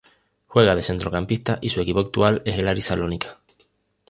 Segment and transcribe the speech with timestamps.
[0.47, 3.37] Juega de centrocampista y su equipo actual es el Aris Salónica.